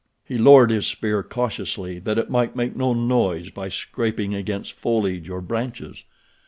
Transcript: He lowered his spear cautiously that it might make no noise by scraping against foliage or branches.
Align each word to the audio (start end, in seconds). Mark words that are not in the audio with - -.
He 0.25 0.35
lowered 0.35 0.71
his 0.71 0.87
spear 0.87 1.21
cautiously 1.21 1.99
that 1.99 2.17
it 2.17 2.27
might 2.31 2.55
make 2.55 2.75
no 2.75 2.91
noise 2.93 3.51
by 3.51 3.69
scraping 3.69 4.33
against 4.33 4.73
foliage 4.73 5.29
or 5.29 5.41
branches. 5.41 6.05